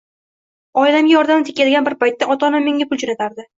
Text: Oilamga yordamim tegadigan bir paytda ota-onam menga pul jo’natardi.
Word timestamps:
Oilamga 0.83 1.13
yordamim 1.17 1.45
tegadigan 1.51 1.89
bir 1.91 1.97
paytda 2.01 2.31
ota-onam 2.37 2.69
menga 2.71 2.91
pul 2.91 3.05
jo’natardi. 3.07 3.49